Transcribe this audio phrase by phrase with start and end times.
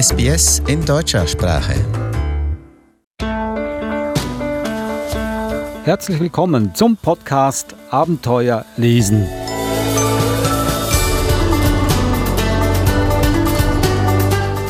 [0.00, 1.74] SBS in deutscher Sprache.
[5.82, 9.26] Herzlich willkommen zum Podcast Abenteuer lesen.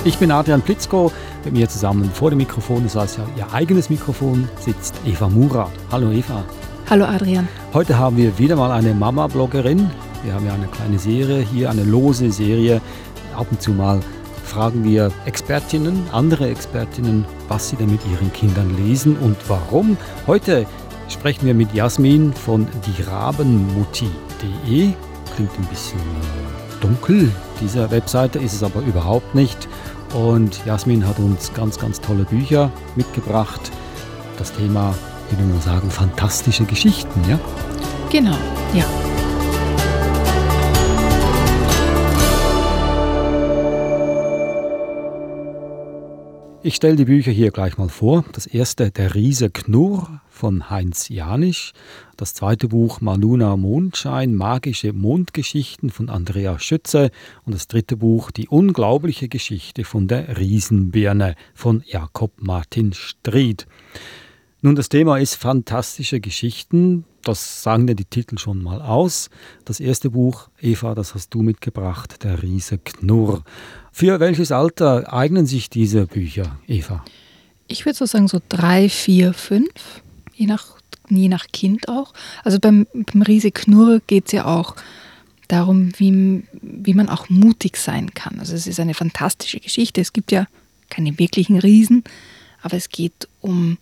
[0.07, 1.13] Ich bin Adrian Plitzko.
[1.45, 5.71] Mit mir zusammen vor dem Mikrofon, das heißt ja ihr eigenes Mikrofon, sitzt Eva Mura.
[5.93, 6.43] Hallo Eva.
[6.89, 7.47] Hallo Adrian.
[7.75, 9.91] Heute haben wir wieder mal eine Mama-Bloggerin.
[10.25, 12.81] Wir haben ja eine kleine Serie hier, eine lose Serie.
[13.37, 14.01] Ab und zu mal
[14.59, 19.97] fragen wir Expertinnen, andere Expertinnen, was sie denn mit ihren Kindern lesen und warum.
[20.27, 20.67] Heute
[21.09, 24.95] sprechen wir mit Jasmin von dierabenmutti.de.
[25.37, 26.01] Klingt ein bisschen
[26.81, 27.31] dunkel.
[27.61, 29.69] Dieser Webseite ist es aber überhaupt nicht.
[30.13, 33.71] Und Jasmin hat uns ganz, ganz tolle Bücher mitgebracht.
[34.39, 34.93] Das Thema,
[35.31, 37.39] würde man sagen, fantastische Geschichten, ja?
[38.11, 38.35] Genau,
[38.75, 39.08] ja.
[46.61, 48.25] Ich stelle die Bücher hier gleich mal vor.
[48.33, 51.73] Das erste, Der Riese Knurr von Heinz Janisch.
[52.17, 57.13] Das zweite Buch, Maluna Mondschein, magische Mondgeschichten von Andrea Schütze.
[57.45, 63.69] Und das dritte Buch, Die unglaubliche Geschichte von der Riesenbirne von Jakob Martin Stried.
[64.61, 67.05] Nun, das Thema ist fantastische Geschichten.
[67.29, 69.29] Das sagen ja die Titel schon mal aus.
[69.67, 73.45] Das erste Buch, Eva, das hast du mitgebracht, Der Riese Knurr.
[73.93, 77.05] Für welches Alter eignen sich diese Bücher, Eva?
[77.67, 80.01] Ich würde so sagen, so drei, vier, fünf,
[80.37, 80.69] je nach,
[81.11, 82.15] je nach Kind auch.
[82.45, 84.75] Also beim, beim Riese Knurr geht es ja auch
[85.49, 88.41] darum, wie, wie man auch mutig sein kann.
[88.41, 90.01] Also es ist eine fantastische Geschichte.
[90.01, 90.47] Es gibt ja
[90.89, 92.05] keine wirklichen Riesen,
[92.63, 93.77] aber es geht um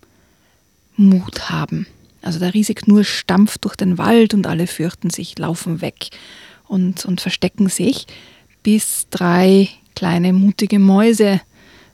[0.97, 1.87] Mut haben.
[2.27, 6.09] Also der Riese Knurr stampft durch den Wald und alle fürchten sich, laufen weg
[6.67, 8.05] und, und verstecken sich,
[8.63, 11.39] bis drei kleine mutige Mäuse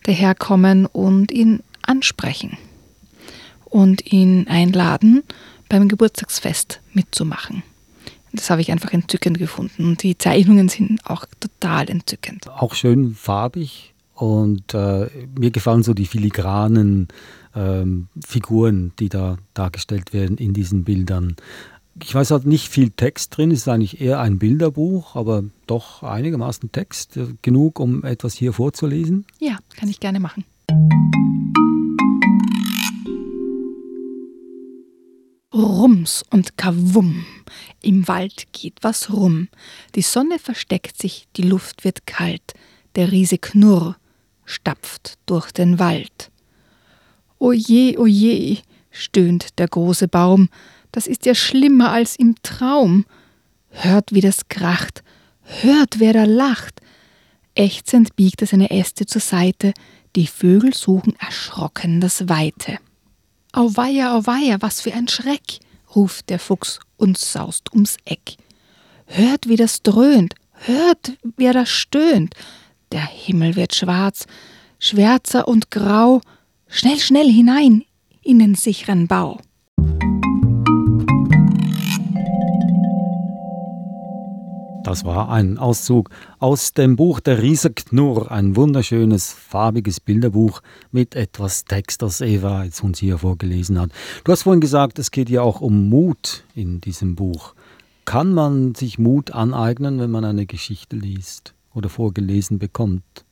[0.05, 2.57] daherkommen und ihn ansprechen
[3.65, 5.21] und ihn einladen,
[5.69, 7.61] beim Geburtstagsfest mitzumachen.
[8.31, 9.85] Das habe ich einfach entzückend gefunden.
[9.85, 12.49] Und die Zeichnungen sind auch total entzückend.
[12.49, 17.07] Auch schön farbig und äh, mir gefallen so die filigranen
[17.55, 21.35] ähm, Figuren, die da dargestellt werden in diesen Bildern.
[22.01, 26.71] Ich weiß halt nicht viel Text drin, ist eigentlich eher ein Bilderbuch, aber doch einigermaßen
[26.71, 27.17] Text.
[27.17, 29.25] Äh, genug, um etwas hier vorzulesen?
[29.39, 30.43] Ja, kann ich gerne machen.
[35.53, 37.25] Rums und Kavum.
[37.81, 39.49] Im Wald geht was rum.
[39.93, 42.53] Die Sonne versteckt sich, die Luft wird kalt.
[42.95, 43.97] Der Riese Knurr
[44.45, 46.31] stapft durch den Wald.
[47.43, 48.59] Oje, oje,
[48.89, 50.47] stöhnt der große Baum,
[50.93, 53.03] das ist ja schlimmer als im Traum.
[53.69, 55.03] Hört, wie das kracht,
[55.41, 56.79] hört, wer da lacht.
[57.53, 59.73] Ächzend biegt er seine Äste zur Seite,
[60.15, 62.77] die Vögel suchen erschrocken das Weite.
[63.51, 65.59] Auweia, auweia, was für ein Schreck,
[65.93, 68.37] ruft der Fuchs und saust ums Eck.
[69.05, 72.35] Hört, wie das dröhnt, hört, wer da stöhnt.
[72.93, 74.27] Der Himmel wird schwarz,
[74.79, 76.21] schwärzer und grau,
[76.75, 77.83] Schnell, schnell hinein
[78.23, 79.39] in den sicheren Bau.
[84.83, 91.13] Das war ein Auszug aus dem Buch Der Riese Knurr, ein wunderschönes, farbiges Bilderbuch mit
[91.13, 93.91] etwas Text, das Eva jetzt uns hier vorgelesen hat.
[94.23, 97.53] Du hast vorhin gesagt, es geht ja auch um Mut in diesem Buch.
[98.05, 103.22] Kann man sich Mut aneignen, wenn man eine Geschichte liest oder vorgelesen bekommt?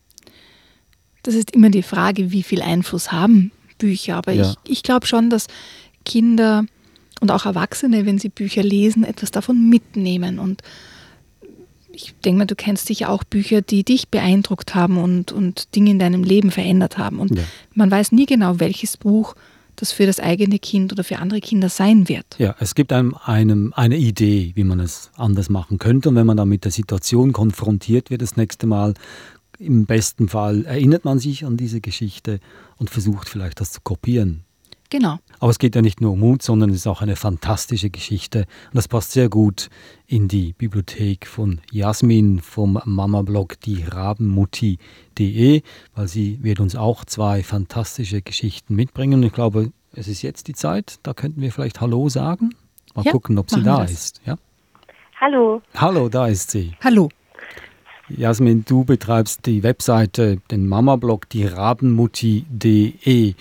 [1.23, 4.15] Das ist immer die Frage, wie viel Einfluss haben Bücher.
[4.15, 4.51] Aber ja.
[4.63, 5.47] ich, ich glaube schon, dass
[6.05, 6.65] Kinder
[7.19, 10.39] und auch Erwachsene, wenn sie Bücher lesen, etwas davon mitnehmen.
[10.39, 10.61] Und
[11.91, 15.91] ich denke mal, du kennst sicher auch Bücher, die dich beeindruckt haben und, und Dinge
[15.91, 17.19] in deinem Leben verändert haben.
[17.19, 17.43] Und ja.
[17.73, 19.35] man weiß nie genau, welches Buch
[19.75, 22.25] das für das eigene Kind oder für andere Kinder sein wird.
[22.38, 26.09] Ja, es gibt einem, einem eine Idee, wie man es anders machen könnte.
[26.09, 28.94] Und wenn man dann mit der Situation konfrontiert wird das nächste Mal,
[29.62, 32.40] im besten Fall erinnert man sich an diese Geschichte
[32.78, 34.44] und versucht vielleicht das zu kopieren.
[34.90, 35.19] Genau.
[35.40, 38.40] Aber es geht ja nicht nur um Mut, sondern es ist auch eine fantastische Geschichte.
[38.40, 39.69] Und das passt sehr gut
[40.06, 45.62] in die Bibliothek von Jasmin vom Mama-Blog die Rabenmutti.de,
[45.96, 49.22] weil sie wird uns auch zwei fantastische Geschichten mitbringen.
[49.22, 52.54] Und ich glaube, es ist jetzt die Zeit, da könnten wir vielleicht Hallo sagen.
[52.94, 54.19] Mal ja, gucken, ob sie da ist.
[54.25, 54.36] Ja?
[55.22, 55.62] Hallo.
[55.74, 56.74] Hallo, da ist sie.
[56.84, 57.10] Hallo.
[58.18, 63.34] Jasmin, du betreibst die Webseite, den Mama-Blog, die Rabenmutti.de.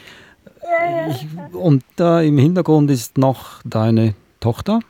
[1.52, 4.80] Und da im Hintergrund ist noch deine Tochter?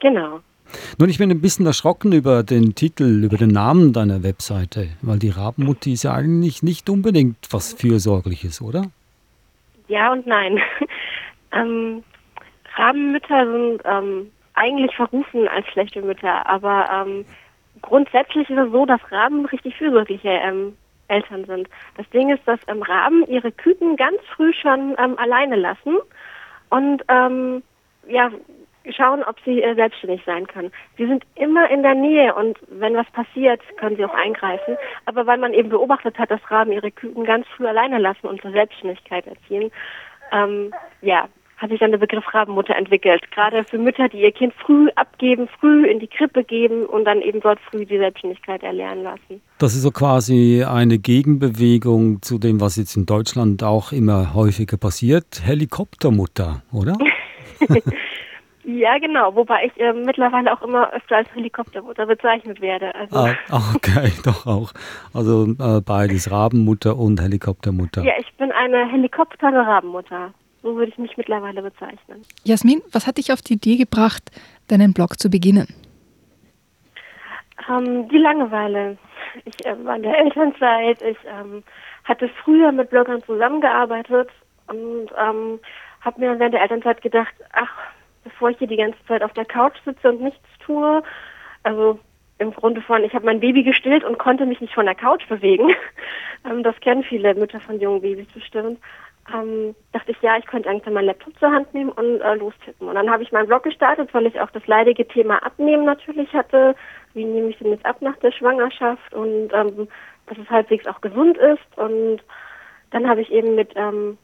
[0.00, 0.40] Genau.
[0.98, 5.18] Nun, ich bin ein bisschen erschrocken über den Titel, über den Namen deiner Webseite, weil
[5.18, 8.84] die Rabenmutti ist ja eigentlich nicht unbedingt was Fürsorgliches, oder?
[9.88, 10.60] Ja und nein.
[11.52, 12.02] ähm,
[12.76, 17.24] Rabenmütter sind ähm, eigentlich verrufen als schlechte Mütter, aber ähm,
[17.88, 20.76] grundsätzlich ist es so, dass Raben richtig fürsorgliche ähm,
[21.08, 21.68] Eltern sind.
[21.96, 25.96] Das Ding ist, dass ähm, Raben ihre Küken ganz früh schon ähm, alleine lassen
[26.70, 27.62] und ähm,
[28.06, 28.30] ja
[28.96, 30.72] schauen, ob sie äh, selbstständig sein können.
[30.96, 34.76] Sie sind immer in der Nähe und wenn was passiert, können sie auch eingreifen.
[35.04, 38.40] Aber weil man eben beobachtet hat, dass Raben ihre Küken ganz früh alleine lassen und
[38.40, 39.70] zur Selbstständigkeit erziehen,
[40.32, 43.30] ähm, ja, hat sich dann der Begriff Rabenmutter entwickelt.
[43.32, 47.20] Gerade für Mütter, die ihr Kind früh abgeben, früh in die Krippe geben und dann
[47.20, 49.42] eben dort früh die Selbstständigkeit erlernen lassen.
[49.58, 54.76] Das ist so quasi eine Gegenbewegung zu dem, was jetzt in Deutschland auch immer häufiger
[54.76, 55.42] passiert.
[55.44, 56.96] Helikoptermutter, oder?
[58.70, 59.34] Ja, genau.
[59.34, 62.94] Wobei ich äh, mittlerweile auch immer öfter als Helikoptermutter bezeichnet werde.
[62.94, 64.72] Also ah, okay, doch auch.
[65.14, 68.04] Also äh, beides, Rabenmutter und Helikoptermutter.
[68.04, 70.34] Ja, ich bin eine Helikopter-Rabenmutter.
[70.68, 72.26] So würde ich mich mittlerweile bezeichnen.
[72.44, 74.30] Jasmin, was hat dich auf die Idee gebracht,
[74.68, 75.66] deinen Blog zu beginnen?
[77.70, 78.98] Ähm, die Langeweile.
[79.46, 81.00] Ich äh, war in der Elternzeit.
[81.00, 81.62] Ich ähm,
[82.04, 84.28] hatte früher mit Bloggern zusammengearbeitet
[84.66, 85.58] und ähm,
[86.02, 87.72] habe mir während der Elternzeit gedacht, ach,
[88.24, 91.02] bevor ich hier die ganze Zeit auf der Couch sitze und nichts tue.
[91.62, 91.98] Also
[92.36, 95.26] im Grunde von, ich habe mein Baby gestillt und konnte mich nicht von der Couch
[95.28, 95.70] bewegen.
[96.44, 98.78] ähm, das kennen viele Mütter von jungen Babys bestimmt.
[99.34, 102.88] Ähm, dachte ich, ja, ich könnte eigentlich meinen Laptop zur Hand nehmen und äh, lostippen.
[102.88, 106.32] Und dann habe ich meinen Blog gestartet, weil ich auch das leidige Thema Abnehmen natürlich
[106.32, 106.74] hatte.
[107.14, 109.88] Wie nehme ich denn jetzt ab nach der Schwangerschaft und ähm,
[110.26, 111.78] dass es halbwegs auch gesund ist.
[111.78, 112.20] Und
[112.90, 114.18] dann habe ich eben mit ähm,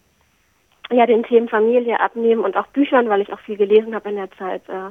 [0.90, 4.16] ja, den Themen Familie abnehmen und auch Büchern, weil ich auch viel gelesen habe in
[4.16, 4.90] der Zeit, äh,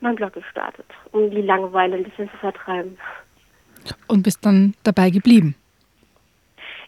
[0.00, 2.98] mein Blog gestartet, um die Langeweile ein bisschen zu vertreiben.
[4.06, 5.54] Und bist dann dabei geblieben?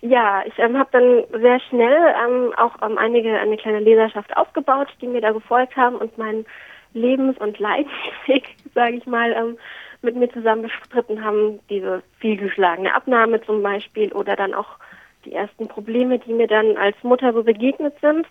[0.04, 4.88] Ja, ich ähm, habe dann sehr schnell ähm, auch ähm, einige eine kleine Leserschaft aufgebaut,
[5.00, 6.44] die mir da gefolgt haben und meinen
[6.93, 9.58] Lebens- und Leidensweg, sage ich mal, ähm,
[10.02, 11.60] mit mir zusammen bestritten haben.
[11.70, 14.76] Diese vielgeschlagene Abnahme zum Beispiel oder dann auch
[15.25, 18.26] die ersten Probleme, die mir dann als Mutter so begegnet sind,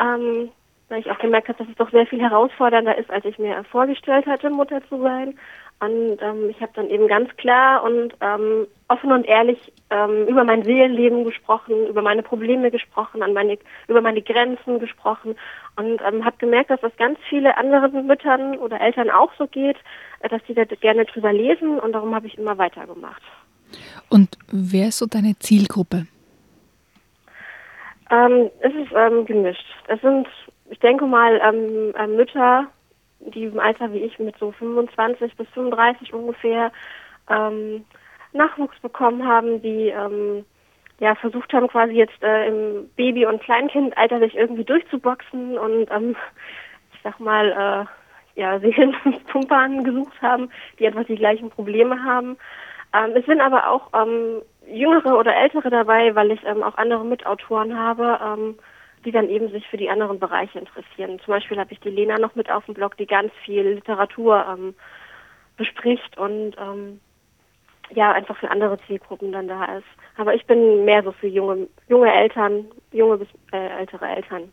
[0.00, 0.50] ähm,
[0.88, 3.62] weil ich auch gemerkt habe, dass es doch sehr viel herausfordernder ist, als ich mir
[3.70, 5.38] vorgestellt hatte, Mutter zu sein.
[5.78, 9.58] Und ähm, ich habe dann eben ganz klar und ähm, offen und ehrlich
[9.90, 15.36] ähm, über mein Seelenleben gesprochen, über meine Probleme gesprochen, an meine, über meine Grenzen gesprochen
[15.76, 19.76] und ähm, habe gemerkt, dass das ganz viele anderen Müttern oder Eltern auch so geht,
[20.20, 23.22] äh, dass sie da gerne drüber lesen und darum habe ich immer weitergemacht.
[24.08, 26.06] Und wer ist so deine Zielgruppe?
[28.10, 29.66] Ähm, es ist ähm, gemischt.
[29.88, 30.26] Es sind,
[30.70, 32.66] ich denke mal, ähm, äh, Mütter,
[33.20, 36.72] die im Alter wie ich mit so 25 bis 35 ungefähr
[37.28, 37.84] ähm,
[38.32, 40.44] Nachwuchs bekommen haben, die ähm,
[40.98, 46.16] ja versucht haben, quasi jetzt äh, im Baby- und Kleinkindalter sich irgendwie durchzuboxen und ähm,
[46.94, 47.86] ich sag mal,
[48.36, 52.36] äh, ja, Seelenpumpern gesucht haben, die etwas die gleichen Probleme haben.
[52.94, 57.04] Ähm, es sind aber auch ähm, jüngere oder ältere dabei, weil ich ähm, auch andere
[57.04, 58.56] Mitautoren habe, ähm,
[59.06, 61.18] die dann eben sich für die anderen Bereiche interessieren.
[61.24, 64.44] Zum Beispiel habe ich die Lena noch mit auf dem Blog, die ganz viel Literatur
[64.50, 64.74] ähm,
[65.56, 67.00] bespricht und ähm,
[67.94, 69.86] ja einfach für andere Zielgruppen dann da ist.
[70.16, 74.50] Aber ich bin mehr so für junge junge Eltern, junge bis äh, ältere Eltern.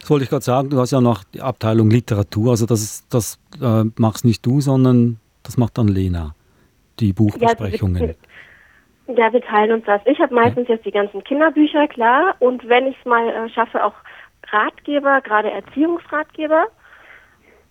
[0.00, 0.70] Das wollte ich gerade sagen.
[0.70, 2.50] Du hast ja noch die Abteilung Literatur.
[2.50, 6.34] Also das ist, das äh, machst nicht du, sondern das macht dann Lena.
[7.00, 8.08] Die Buchbesprechungen.
[8.08, 8.14] Ja,
[9.08, 10.00] ja, wir teilen uns das.
[10.04, 12.34] Ich habe meistens jetzt die ganzen Kinderbücher, klar.
[12.40, 13.94] Und wenn ich es mal äh, schaffe, auch
[14.50, 16.66] Ratgeber, gerade Erziehungsratgeber.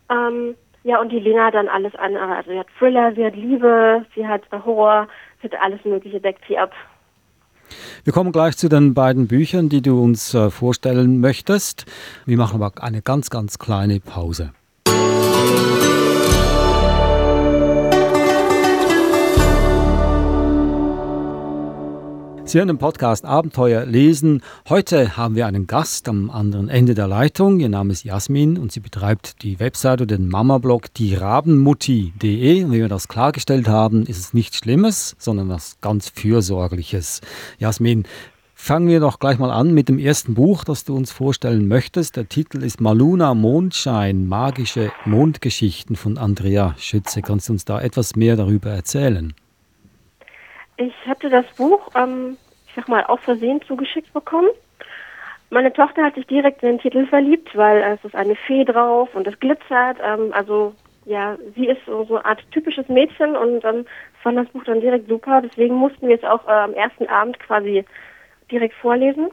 [0.10, 2.36] Ähm, ja, und die Lena dann alles andere.
[2.36, 5.08] Also sie hat Thriller, sie hat Liebe, sie hat Horror,
[5.42, 6.72] sie hat alles Mögliche, deckt sie ab.
[8.04, 11.86] Wir kommen gleich zu den beiden Büchern, die du uns äh, vorstellen möchtest.
[12.26, 14.52] Wir machen aber eine ganz, ganz kleine Pause.
[22.56, 24.42] Sie hören den Podcast Abenteuer lesen.
[24.70, 27.60] Heute haben wir einen Gast am anderen Ende der Leitung.
[27.60, 32.64] Ihr Name ist Jasmin und sie betreibt die Webseite den Mama-Blog dierabenmutti.de.
[32.64, 37.20] Und wie wir das klargestellt haben, ist es nichts Schlimmes, sondern was ganz Fürsorgliches.
[37.60, 38.06] Jasmin,
[38.54, 42.16] fangen wir doch gleich mal an mit dem ersten Buch, das du uns vorstellen möchtest.
[42.16, 47.22] Der Titel ist Maluna Mondschein, magische Mondgeschichten von Andrea Schütze.
[47.22, 49.34] Kannst du uns da etwas mehr darüber erzählen?
[50.78, 52.38] Ich hatte das Buch, ähm,
[52.76, 54.50] sag mal, auch versehen zugeschickt bekommen.
[55.50, 59.14] Meine Tochter hat sich direkt in den Titel verliebt, weil es ist eine Fee drauf
[59.14, 59.98] und es glitzert.
[60.04, 60.74] Ähm, also
[61.06, 63.86] ja, sie ist so, so eine Art typisches Mädchen und ähm,
[64.24, 65.42] fand das Buch dann direkt super.
[65.42, 67.86] Deswegen mussten wir es auch äh, am ersten Abend quasi
[68.52, 69.30] direkt vorlesen.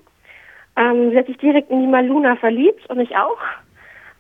[0.76, 3.38] Ähm, sie hat sich direkt in die Maluna verliebt und ich auch,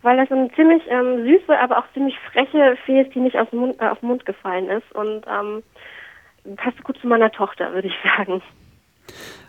[0.02, 3.48] weil das eine ziemlich ähm, süße, aber auch ziemlich freche Fee ist, die nicht aus
[3.50, 5.62] dem Mund, äh, auf den Mund gefallen ist und ähm,
[6.56, 8.42] passt gut zu meiner Tochter, würde ich sagen.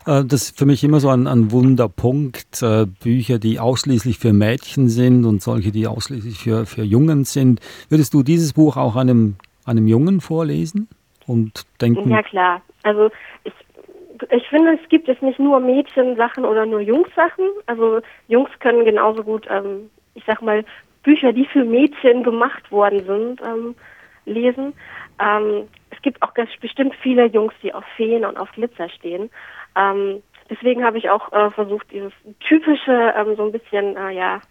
[0.05, 2.61] Äh, das ist für mich immer so ein, ein Wunderpunkt.
[2.61, 7.59] Äh, Bücher, die ausschließlich für Mädchen sind und solche, die ausschließlich für, für Jungen sind.
[7.89, 10.87] Würdest du dieses Buch auch einem, einem Jungen vorlesen
[11.27, 12.09] und denken?
[12.09, 12.61] Ja, klar.
[12.83, 13.09] Also
[13.43, 13.53] ich,
[14.29, 17.45] ich finde, es gibt jetzt nicht nur Mädchensachen oder nur Jungssachen.
[17.65, 20.63] Also Jungs können genauso gut, ähm, ich sag mal,
[21.03, 23.75] Bücher, die für Mädchen gemacht worden sind, ähm,
[24.25, 24.73] lesen.
[25.19, 29.29] Ähm, es gibt auch ganz bestimmt viele Jungs, die auf Feen und auf Glitzer stehen.
[29.75, 34.41] Ähm, deswegen habe ich auch äh, versucht, dieses typische ähm, so ein bisschen, äh, ja,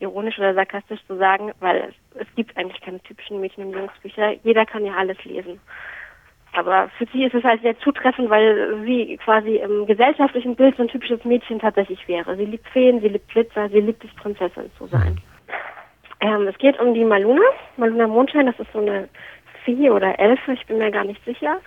[0.00, 4.32] ironisch oder sarkastisch zu sagen, weil es, es gibt eigentlich keine typischen Mädchen- und Jungsbücher.
[4.42, 5.60] Jeder kann ja alles lesen.
[6.54, 10.82] Aber für sie ist es halt sehr zutreffend, weil sie quasi im gesellschaftlichen Bild so
[10.82, 12.36] ein typisches Mädchen tatsächlich wäre.
[12.36, 15.18] Sie liebt Feen, sie liebt Glitzer, sie liebt es, Prinzessin zu sein.
[16.20, 17.42] Ähm, es geht um die Maluna,
[17.78, 19.08] Maluna Mondschein, das ist so eine
[19.64, 21.58] Fee oder Elfe, ich bin mir gar nicht sicher,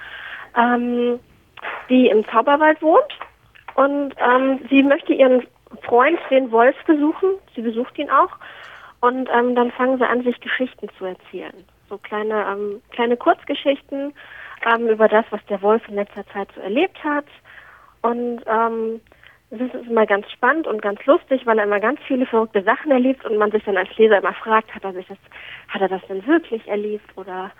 [0.55, 1.19] ähm,
[1.89, 3.19] die im Zauberwald wohnt.
[3.75, 5.45] Und ähm, sie möchte ihren
[5.83, 7.31] Freund, den Wolf, besuchen.
[7.55, 8.31] Sie besucht ihn auch.
[9.01, 11.65] Und ähm, dann fangen sie an, sich Geschichten zu erzählen.
[11.89, 14.13] So kleine, ähm, kleine Kurzgeschichten
[14.65, 17.25] ähm, über das, was der Wolf in letzter Zeit so erlebt hat.
[18.01, 19.01] Und ähm,
[19.51, 22.91] es ist immer ganz spannend und ganz lustig, weil er immer ganz viele verrückte Sachen
[22.91, 25.17] erlebt und man sich dann als Leser immer fragt, hat er sich das,
[25.69, 27.51] hat er das denn wirklich erlebt oder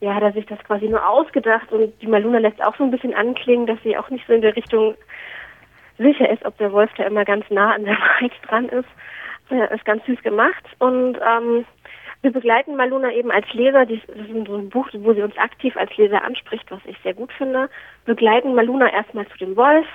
[0.00, 2.90] ja, hat er sich das quasi nur ausgedacht und die Maluna lässt auch so ein
[2.90, 4.94] bisschen anklingen, dass sie auch nicht so in der Richtung
[5.98, 8.88] sicher ist, ob der Wolf da immer ganz nah an der Wahrheit dran ist.
[9.48, 11.64] Das ist ganz süß gemacht und ähm,
[12.20, 15.76] wir begleiten Maluna eben als Leser, das ist so ein Buch, wo sie uns aktiv
[15.76, 17.70] als Leser anspricht, was ich sehr gut finde,
[18.04, 19.86] begleiten Maluna erstmal zu dem Wolf,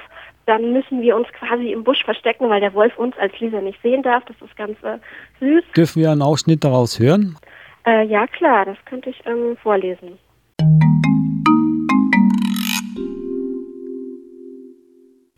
[0.45, 3.81] dann müssen wir uns quasi im Busch verstecken, weil der Wolf uns als Leser nicht
[3.81, 4.97] sehen darf, das ist ganz äh,
[5.39, 5.63] süß.
[5.75, 7.37] Dürfen wir einen Ausschnitt daraus hören?
[7.85, 10.17] Äh, ja, klar, das könnte ich ähm, vorlesen.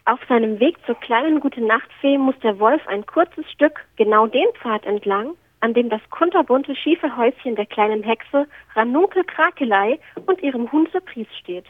[0.07, 4.85] Auf seinem Weg zur kleinen Gute-Nacht-Fee muss der Wolf ein kurzes Stück genau den Pfad
[4.85, 9.97] entlang, an dem das kunterbunte schiefe Häuschen der kleinen Hexe Ranunkel Krakelei
[10.27, 11.65] und ihrem Hund Surprise steht.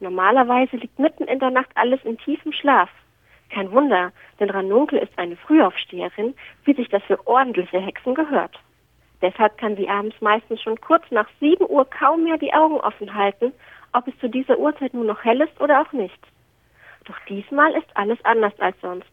[0.00, 2.90] Normalerweise liegt mitten in der Nacht alles in tiefem Schlaf.
[3.48, 6.34] Kein Wunder, denn Ranunkel ist eine Frühaufsteherin,
[6.64, 8.60] wie sich das für ordentliche Hexen gehört.
[9.22, 13.14] Deshalb kann sie abends meistens schon kurz nach 7 Uhr kaum mehr die Augen offen
[13.14, 13.52] halten,
[13.92, 16.18] ob es zu dieser Uhrzeit nur noch hell ist oder auch nicht.
[17.04, 19.10] Doch diesmal ist alles anders als sonst.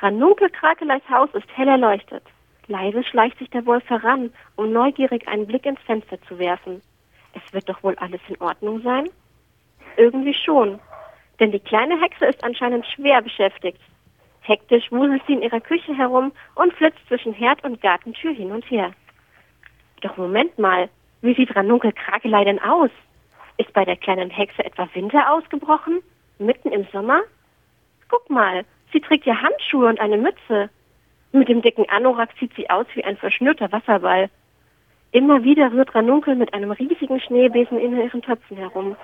[0.00, 2.22] Ranunkel Krakeleis Haus ist hell erleuchtet.
[2.68, 6.82] Leise schleicht sich der Wolf heran, um neugierig einen Blick ins Fenster zu werfen.
[7.34, 9.08] Es wird doch wohl alles in Ordnung sein?
[9.96, 10.80] Irgendwie schon.
[11.38, 13.80] Denn die kleine Hexe ist anscheinend schwer beschäftigt.
[14.40, 18.68] Hektisch wuselt sie in ihrer Küche herum und flitzt zwischen Herd und Gartentür hin und
[18.70, 18.92] her.
[20.02, 20.88] Doch Moment mal,
[21.22, 22.90] wie sieht Ranunkel Krakelei denn aus?
[23.56, 26.00] Ist bei der kleinen Hexe etwa Winter ausgebrochen?
[26.38, 27.22] Mitten im Sommer?
[28.08, 30.70] Guck mal, sie trägt ja Handschuhe und eine Mütze.
[31.32, 34.30] Mit dem dicken Anorak sieht sie aus wie ein verschnürter Wasserball.
[35.12, 38.96] Immer wieder rührt Ranunkel mit einem riesigen Schneebesen in ihren Töpfen herum.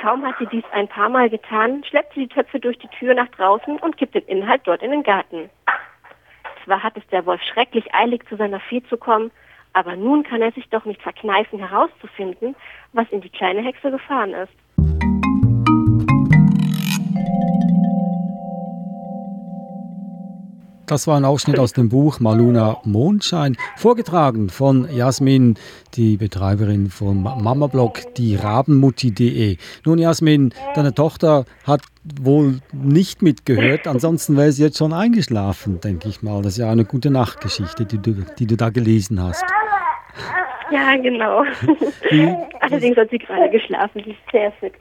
[0.00, 3.14] Kaum hat sie dies ein paar Mal getan, schleppt sie die Töpfe durch die Tür
[3.14, 5.50] nach draußen und kippt den Inhalt dort in den Garten.
[6.64, 9.32] Zwar hat es der Wolf schrecklich eilig, zu seiner Fee zu kommen,
[9.78, 12.56] aber nun kann er sich doch nicht verkneifen, herauszufinden,
[12.94, 14.52] was in die kleine Hexe gefahren ist.
[20.86, 25.56] Das war ein Ausschnitt aus dem Buch Maluna Mondschein, vorgetragen von Jasmin,
[25.94, 29.58] die Betreiberin von Mamablog, die Rabenmutti.de.
[29.84, 31.82] Nun, Jasmin, deine Tochter hat
[32.20, 36.40] wohl nicht mitgehört, ansonsten wäre sie jetzt schon eingeschlafen, denke ich mal.
[36.42, 39.44] Das ist ja eine gute Nachtgeschichte, die du, die du da gelesen hast.
[40.70, 41.44] Ja, genau.
[42.60, 44.74] Allerdings hat sie gerade geschlafen, sie ist sehr fit.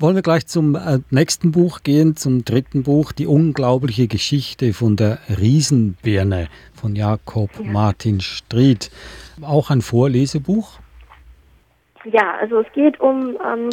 [0.00, 4.96] Wollen wir gleich zum äh, nächsten Buch gehen, zum dritten Buch, Die unglaubliche Geschichte von
[4.96, 7.70] der Riesenbirne von Jakob ja.
[7.70, 8.90] Martin Stried.
[9.40, 10.80] Auch ein Vorlesebuch?
[12.04, 13.70] Ja, also es geht um ähm,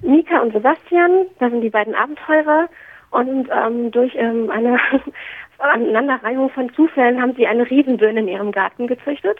[0.00, 2.68] Mika und Sebastian, das sind die beiden Abenteurer
[3.10, 4.78] und ähm, durch ähm, eine
[5.58, 9.38] Aneinanderreihung von Zufällen haben sie eine Riesenbirne in ihrem Garten gezüchtet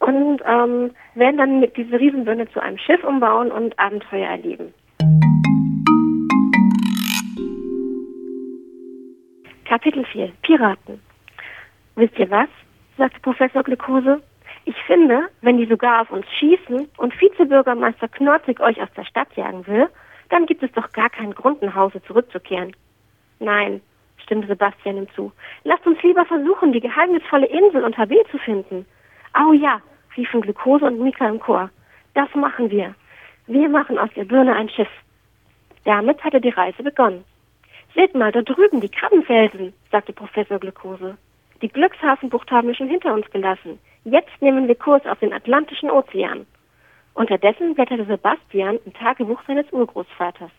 [0.00, 4.72] und ähm, werden dann mit dieser Riesenbirne zu einem Schiff umbauen und Abenteuer erleben.
[9.64, 11.00] Kapitel 4 Piraten
[11.96, 12.48] Wisst ihr was?
[12.96, 14.22] sagte Professor Glukose.
[14.64, 19.28] Ich finde, wenn die sogar auf uns schießen und Vizebürgermeister Knorzig euch aus der Stadt
[19.34, 19.88] jagen will,
[20.28, 22.74] dann gibt es doch gar keinen Grund, nach Hause zurückzukehren.
[23.40, 23.80] Nein,
[24.22, 25.32] stimmte Sebastian ihm zu.
[25.64, 28.86] Lasst uns lieber versuchen, die geheimnisvolle Insel unter B zu finden.
[29.32, 29.80] Au ja,
[30.16, 31.70] riefen Glukose und Mika im Chor.
[32.14, 32.94] Das machen wir.
[33.46, 34.88] Wir machen aus der Birne ein Schiff.
[35.84, 37.24] Damit hatte die Reise begonnen.
[37.94, 41.16] Seht mal, da drüben die Krabbenfelsen, sagte Professor Glukose.
[41.62, 43.78] Die Glückshafenbucht haben wir schon hinter uns gelassen.
[44.04, 46.46] Jetzt nehmen wir Kurs auf den Atlantischen Ozean.
[47.14, 50.50] Unterdessen blätterte Sebastian im Tagebuch seines Urgroßvaters.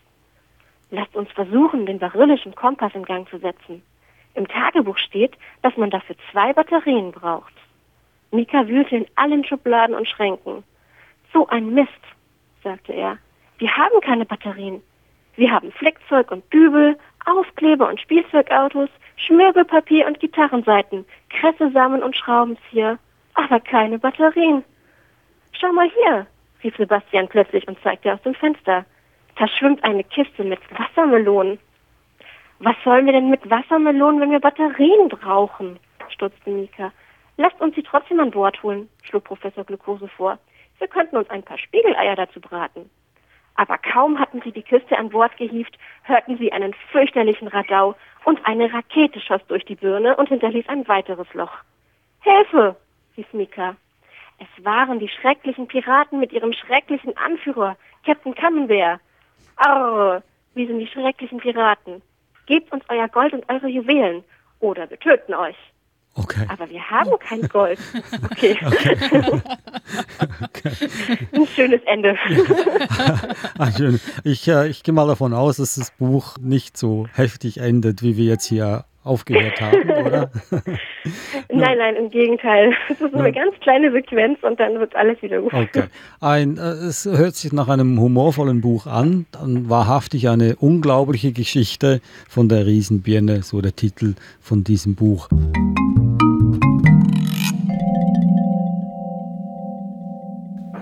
[0.90, 3.82] Lasst uns versuchen, den baryllischen Kompass in Gang zu setzen.
[4.34, 7.54] Im Tagebuch steht, dass man dafür zwei Batterien braucht.
[8.32, 10.62] Mika wühlte in allen Schubladen und Schränken.
[11.32, 11.90] So ein Mist,
[12.62, 13.18] sagte er.
[13.58, 14.82] Wir haben keine Batterien.
[15.36, 22.98] Wir haben Fleckzeug und Dübel, Aufkleber und Spielzeugautos, Schmirgelpapier und Gitarrenseiten, Kressesamen und Schraubenzieher,
[23.34, 24.64] aber keine Batterien.
[25.52, 26.26] Schau mal hier,
[26.62, 28.84] rief Sebastian plötzlich und zeigte aus dem Fenster.
[29.36, 31.58] Da schwimmt eine Kiste mit Wassermelonen.
[32.58, 35.78] Was sollen wir denn mit Wassermelonen, wenn wir Batterien brauchen?
[36.08, 36.92] stutzte Mika.
[37.40, 40.38] Lasst uns sie trotzdem an Bord holen, schlug Professor Glukose vor.
[40.78, 42.90] Wir könnten uns ein paar Spiegeleier dazu braten.
[43.54, 47.94] Aber kaum hatten sie die Kiste an Bord gehievt, hörten sie einen fürchterlichen Radau
[48.26, 51.52] und eine Rakete schoss durch die Birne und hinterließ ein weiteres Loch.
[52.20, 52.76] Hilfe!
[53.16, 53.74] rief Mika.
[54.36, 59.00] Es waren die schrecklichen Piraten mit ihrem schrecklichen Anführer, Captain Camembert.
[59.56, 62.02] Arr, wie sind die schrecklichen Piraten.
[62.44, 64.24] Gebt uns euer Gold und eure Juwelen,
[64.60, 65.56] oder wir töten euch.
[66.14, 66.44] Okay.
[66.48, 67.78] Aber wir haben kein Gold.
[68.32, 68.58] Okay.
[70.42, 70.70] okay.
[71.32, 72.16] Ein schönes Ende.
[73.58, 74.00] ah, schön.
[74.24, 78.16] Ich, äh, ich gehe mal davon aus, dass das Buch nicht so heftig endet, wie
[78.16, 80.30] wir jetzt hier aufgehört haben, oder?
[81.48, 82.74] nein, nein, im Gegenteil.
[82.90, 85.54] Es ist eine ganz kleine Sequenz und dann wird alles wieder gut.
[85.54, 85.84] Okay.
[86.20, 92.02] Ein, äh, es hört sich nach einem humorvollen Buch an, dann wahrhaftig eine unglaubliche Geschichte
[92.28, 95.28] von der Riesenbirne, so der Titel von diesem Buch.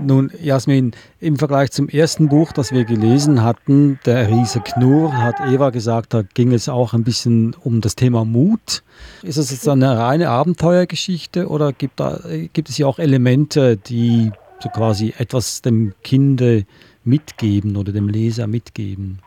[0.09, 5.35] Nun, Jasmin, im Vergleich zum ersten Buch, das wir gelesen hatten, Der Riese Knurr, hat
[5.53, 8.83] Eva gesagt, da ging es auch ein bisschen um das Thema Mut.
[9.23, 12.21] Ist es jetzt eine reine Abenteuergeschichte oder gibt, da,
[12.55, 16.65] gibt es hier auch Elemente, die so quasi etwas dem Kinde
[17.05, 19.19] mitgeben oder dem Leser mitgeben?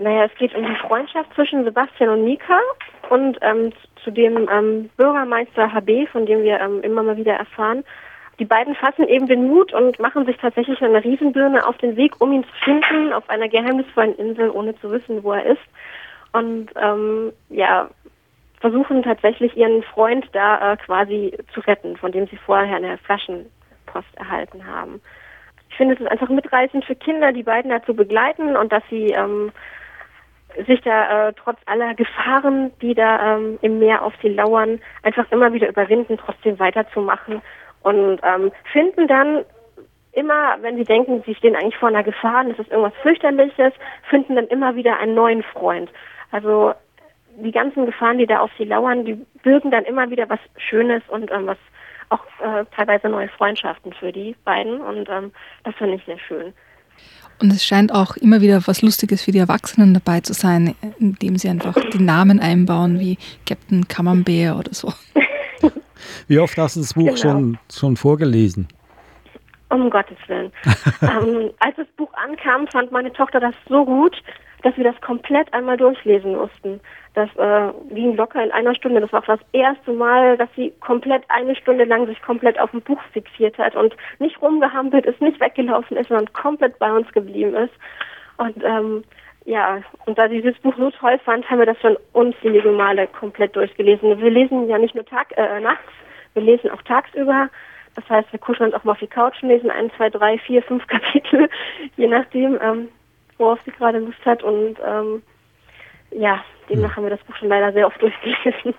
[0.00, 2.58] Naja, es geht um die Freundschaft zwischen Sebastian und Mika
[3.10, 3.72] und ähm,
[4.02, 7.84] zu dem ähm, Bürgermeister HB, von dem wir ähm, immer mal wieder erfahren
[8.42, 12.20] die beiden fassen eben den Mut und machen sich tatsächlich eine Riesenbirne auf den Weg,
[12.20, 15.62] um ihn zu finden, auf einer geheimnisvollen Insel, ohne zu wissen, wo er ist.
[16.32, 17.88] Und ähm, ja,
[18.60, 24.12] versuchen tatsächlich ihren Freund da äh, quasi zu retten, von dem sie vorher eine Flaschenpost
[24.16, 25.00] erhalten haben.
[25.70, 28.82] Ich finde es ist einfach mitreißend für Kinder, die beiden da zu begleiten und dass
[28.90, 29.52] sie ähm,
[30.66, 35.30] sich da äh, trotz aller Gefahren, die da ähm, im Meer auf sie lauern, einfach
[35.30, 37.40] immer wieder überwinden, trotzdem weiterzumachen
[37.82, 39.44] und ähm, finden dann
[40.12, 43.72] immer, wenn sie denken, sie stehen eigentlich vor einer Gefahr, das ist irgendwas fürchterliches,
[44.08, 45.90] finden dann immer wieder einen neuen Freund.
[46.30, 46.74] Also
[47.36, 51.02] die ganzen Gefahren, die da auf sie lauern, die birgen dann immer wieder was Schönes
[51.08, 51.58] und ähm, was
[52.10, 55.32] auch äh, teilweise neue Freundschaften für die beiden und ähm,
[55.64, 56.52] das finde ich sehr schön.
[57.40, 61.36] Und es scheint auch immer wieder was Lustiges für die Erwachsenen dabei zu sein, indem
[61.38, 64.92] sie einfach die Namen einbauen wie Captain Camembert oder so.
[66.28, 67.16] Wie oft hast du das Buch genau.
[67.16, 68.68] schon, schon vorgelesen?
[69.70, 70.52] Um Gottes Willen.
[71.02, 74.16] ähm, als das Buch ankam, fand meine Tochter das so gut,
[74.62, 76.80] dass wir das komplett einmal durchlesen mussten.
[77.14, 79.00] Das äh, ging locker in einer Stunde.
[79.00, 82.72] Das war auch das erste Mal, dass sie komplett eine Stunde lang sich komplett auf
[82.72, 87.10] ein Buch fixiert hat und nicht rumgehampelt ist, nicht weggelaufen ist, sondern komplett bei uns
[87.12, 87.74] geblieben ist.
[88.38, 89.04] Und ähm,
[89.44, 93.06] ja, und da sie dieses Buch so toll fand, haben wir das schon unzählige Male
[93.08, 94.20] komplett durchgelesen.
[94.20, 95.90] Wir lesen ja nicht nur Tag, äh, nachts,
[96.34, 97.48] wir lesen auch tagsüber.
[97.94, 100.38] Das heißt, wir kuscheln uns auch mal auf die Couch und lesen ein, zwei, drei,
[100.38, 101.48] vier, fünf Kapitel,
[101.96, 102.88] je nachdem, ähm,
[103.38, 104.42] worauf sie gerade Lust hat.
[104.42, 105.22] Und ähm,
[106.10, 106.96] ja, demnach hm.
[106.96, 108.74] haben wir das Buch schon leider sehr oft durchgelesen.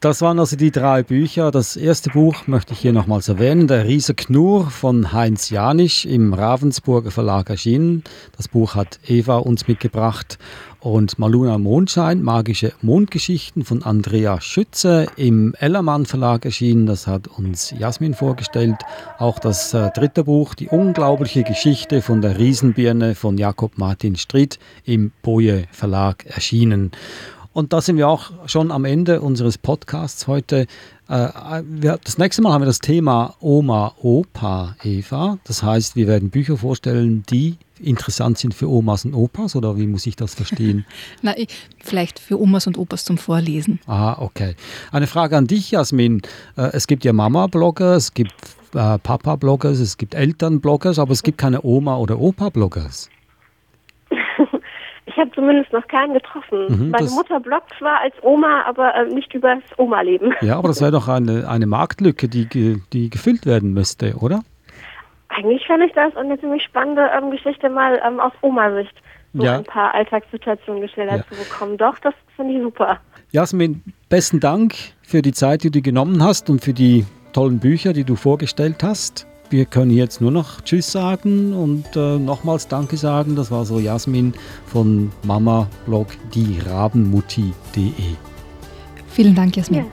[0.00, 1.50] Das waren also die drei Bücher.
[1.50, 6.34] Das erste Buch möchte ich hier nochmals erwähnen, Der Riese Knurr von Heinz Janisch im
[6.34, 8.04] Ravensburger Verlag erschienen.
[8.36, 10.38] Das Buch hat Eva uns mitgebracht
[10.80, 16.86] und Maluna Mondschein, magische Mondgeschichten von Andrea Schütze im Ellermann Verlag erschienen.
[16.86, 18.76] Das hat uns Jasmin vorgestellt.
[19.18, 24.60] Auch das äh, dritte Buch, Die unglaubliche Geschichte von der Riesenbirne von Jakob Martin Stritt
[24.84, 26.92] im Boje Verlag erschienen.
[27.58, 30.68] Und da sind wir auch schon am Ende unseres Podcasts heute.
[31.08, 31.64] Äh,
[32.04, 35.38] das nächste Mal haben wir das Thema Oma, Opa, Eva.
[35.42, 39.88] Das heißt, wir werden Bücher vorstellen, die interessant sind für Omas und Opas oder wie
[39.88, 40.86] muss ich das verstehen?
[41.22, 41.34] Na,
[41.82, 43.80] vielleicht für Omas und Opas zum Vorlesen.
[43.88, 44.54] Ah, okay.
[44.92, 46.22] Eine Frage an dich, Jasmin.
[46.56, 48.36] Äh, es gibt ja Mama-Blogger, es gibt
[48.72, 53.10] äh, Papa-Bloggers, es gibt Eltern-Bloggers, aber es gibt keine Oma- oder Opa-Bloggers.
[55.18, 56.66] Ich habe zumindest noch keinen getroffen.
[56.68, 60.32] Mhm, Meine Mutter bloggt zwar als Oma, aber äh, nicht über das Oma-Leben.
[60.42, 62.46] Ja, aber das wäre doch eine, eine Marktlücke, die,
[62.92, 64.42] die gefüllt werden müsste, oder?
[65.28, 68.94] Eigentlich fände ich das eine ziemlich spannende ähm, Geschichte mal ähm, aus Oma-Sicht,
[69.34, 69.56] so ja.
[69.56, 71.36] ein paar Alltagssituationen geschildert ja.
[71.36, 71.76] zu bekommen.
[71.78, 73.00] Doch, das finde ich super.
[73.32, 77.92] Jasmin, besten Dank für die Zeit, die du genommen hast und für die tollen Bücher,
[77.92, 79.27] die du vorgestellt hast.
[79.50, 83.34] Wir können jetzt nur noch Tschüss sagen und äh, nochmals Danke sagen.
[83.34, 84.34] Das war so Jasmin
[84.66, 87.92] von Mama Blog dierabenmutti.de.
[89.08, 89.86] Vielen Dank, Jasmin.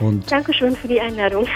[0.00, 0.06] Ja.
[0.06, 1.46] Und Dankeschön für die Einladung.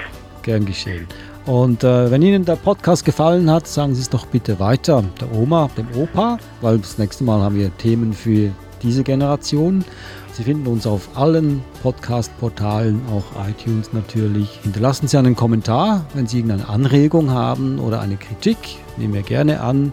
[0.43, 1.07] Gern geschehen.
[1.45, 5.33] Und äh, wenn Ihnen der Podcast gefallen hat, sagen Sie es doch bitte weiter der
[5.35, 8.51] Oma, dem Opa, weil das nächste Mal haben wir Themen für
[8.83, 9.85] diese Generation.
[10.33, 14.61] Sie finden uns auf allen Podcast-Portalen, auch iTunes natürlich.
[14.63, 18.57] Hinterlassen Sie einen Kommentar, wenn Sie irgendeine Anregung haben oder eine Kritik,
[18.97, 19.93] nehmen wir gerne an.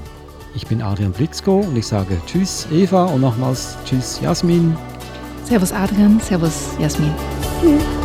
[0.55, 4.77] Ich bin Adrian Blitzko und ich sage Tschüss Eva und nochmals Tschüss Jasmin.
[5.43, 7.11] Servus Adrian, Servus Jasmin.
[7.61, 8.04] Tschüss.